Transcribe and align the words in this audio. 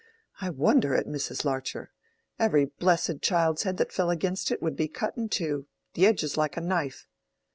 "I 0.39 0.49
wonder 0.49 0.95
at 0.95 1.05
Mrs. 1.05 1.45
Larcher. 1.45 1.91
Every 2.39 2.65
blessed 2.65 3.21
child's 3.21 3.61
head 3.61 3.77
that 3.77 3.91
fell 3.93 4.09
against 4.09 4.49
it 4.49 4.59
would 4.59 4.75
be 4.75 4.87
cut 4.87 5.15
in 5.15 5.29
two. 5.29 5.67
The 5.93 6.07
edge 6.07 6.23
is 6.23 6.37
like 6.37 6.57
a 6.57 6.61
knife." 6.61 7.05